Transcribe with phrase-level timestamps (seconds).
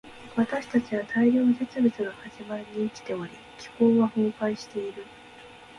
[0.35, 5.05] 私たちは大量絶滅の始まりに生きており、気候は崩壊している。